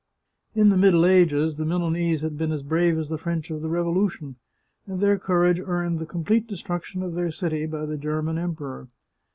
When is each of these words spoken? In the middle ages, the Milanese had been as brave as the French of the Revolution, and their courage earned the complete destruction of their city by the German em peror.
In 0.55 0.69
the 0.69 0.77
middle 0.77 1.05
ages, 1.05 1.57
the 1.57 1.63
Milanese 1.63 2.21
had 2.21 2.35
been 2.35 2.51
as 2.51 2.63
brave 2.63 2.97
as 2.97 3.07
the 3.09 3.19
French 3.19 3.51
of 3.51 3.61
the 3.61 3.69
Revolution, 3.69 4.35
and 4.87 4.99
their 4.99 5.19
courage 5.19 5.59
earned 5.59 5.99
the 5.99 6.07
complete 6.07 6.47
destruction 6.47 7.03
of 7.03 7.13
their 7.13 7.29
city 7.29 7.67
by 7.67 7.85
the 7.85 7.97
German 7.97 8.39
em 8.39 8.55
peror. 8.55 8.87